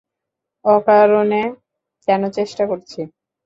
অকারণে 0.65 1.41
কেন 2.07 2.21
চেষ্টা 2.37 2.63
করছি? 2.67 2.99